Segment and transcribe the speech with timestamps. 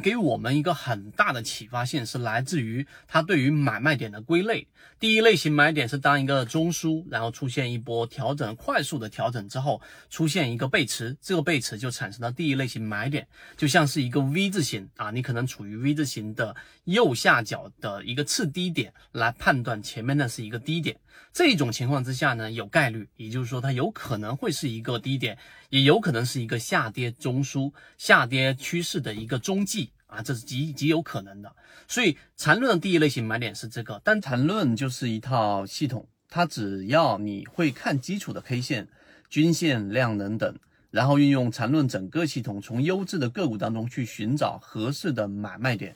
[0.00, 4.68] 给我们一个很大的启发性是来自于它对于买卖点的归类。
[4.98, 20.96] 第一类型买点是当一个中枢，然后出现一波调整，快速的调整之后出现一个背驰，这个背驰就产生了第一类型买点，就像是一个 V 字形啊，你可能处于 V 字形的右下角的一个次低点来判断前面的是一个低点。
[21.32, 25.36] 这种情况之下呢，有概率，也就是说它有可能会是一个低点，
[25.68, 31.54] 也有可能是一个下跌中枢、下跌趋势的一个中继啊，这是极极有可能的。
[31.88, 38.88] 所以缠论的第一类型买点是这个，但缠论就是一套系统，它只要你会看基础的 K 线、
[39.28, 40.58] 均线、量能等，
[40.90, 45.94] 然后运用缠论整个系统，从优质的个股当中去寻找合适的买卖点。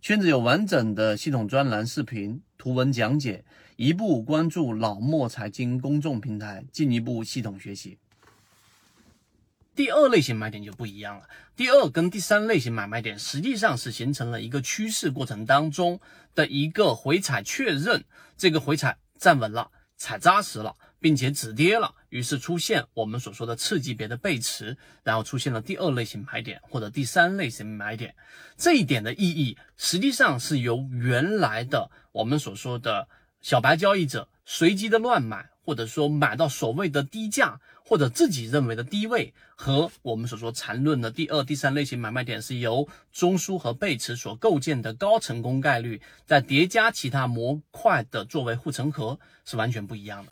[0.00, 3.44] 圈子有完整的系统专栏、视频、图文讲解，
[3.76, 7.98] 一步关注老莫财经公众平台，进一步系统学习。
[9.74, 16.00] 第二类型买点就不一样了，第二跟第三类型买卖点实际上是形成了一个趋势过程当中
[16.34, 18.04] 的一个回踩确认，
[18.36, 20.76] 这个回踩站稳了，踩扎实了。
[21.02, 28.14] 并且止跌了，于是出现我们所说的次级别的背驰，然后出现了第二类型买点或者第三类型买点。
[28.56, 33.08] 这一点的意义实际上是由原来的我们所说的
[33.40, 50.30] 小白交易者随机的乱买，或者说买到所谓的低价或者自己认为的低位，和我们所说缠论的第二、第三类型买卖点是由中枢和背驰所构建的高成功概率，再叠加其他模块的作为护城河，是完全不一样的。